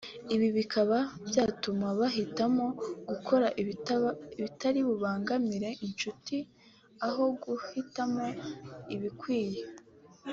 [0.35, 0.97] ibi bikaba
[1.27, 2.65] byatuma bahitamo
[3.09, 3.47] gukora
[4.41, 6.35] ibitari bubangamire inshuti
[7.07, 8.25] aho guhitamo
[8.95, 9.61] ibikwiye